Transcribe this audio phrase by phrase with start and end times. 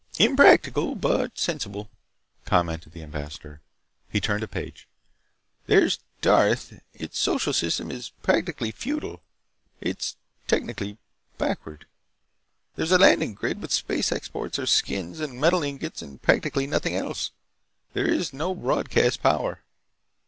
[0.17, 1.87] "Impractical, but sensible,"
[2.43, 3.61] commented the ambassador.
[4.09, 4.87] He turned a page.
[5.67, 6.79] "There's Darth.
[6.95, 9.21] Its social system is practically feudal.
[9.79, 10.15] It's
[10.47, 10.97] technically
[11.37, 11.85] backward.
[12.75, 16.95] There's a landing grid, but space exports are skins and metal ingots and practically nothing
[16.95, 17.29] else.
[17.93, 19.61] There is no broadcast power.